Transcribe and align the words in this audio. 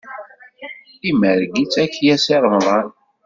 Imerreg-itt 1.09 1.75
akya 1.83 2.15
Si 2.23 2.35
Remḍan. 2.43 2.87